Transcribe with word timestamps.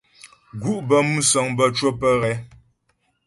Gǔ' 0.61 0.85
bə́ 0.87 0.99
músəŋ 1.11 1.45
bə́ 1.57 1.67
cwə́ 1.75 1.91
pə́ 1.99 2.13
ghɛ. 2.21 2.33